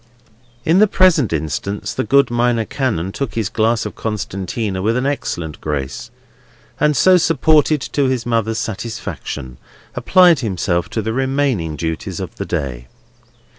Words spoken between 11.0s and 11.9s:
the remaining